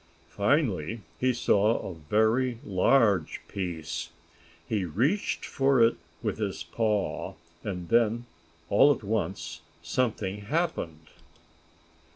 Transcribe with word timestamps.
Finally 0.31 1.01
he 1.19 1.31
saw 1.31 1.77
a 1.77 1.93
very 1.93 2.57
large 2.65 3.39
piece. 3.47 4.09
He 4.67 4.83
reached 4.83 5.45
for 5.45 5.79
it 5.83 5.95
with 6.23 6.39
his 6.39 6.63
paw, 6.63 7.35
and 7.63 7.87
then, 7.89 8.25
all 8.67 8.91
at 8.91 9.03
once 9.03 9.61
something 9.83 10.37
happened. 10.41 11.09